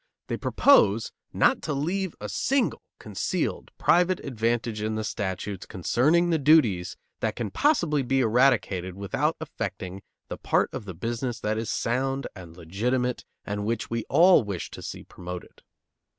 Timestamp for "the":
4.95-5.03, 6.31-6.39, 10.27-10.37, 10.85-10.95